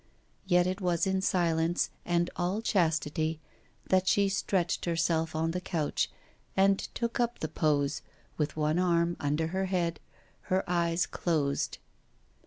[0.47, 3.39] Yet it was in silence and all chastity
[3.85, 6.09] that she stretched herself on the couch,
[6.57, 8.01] and took up the pose,
[8.35, 9.99] with one arm under her head,
[10.49, 11.77] her eyes closed.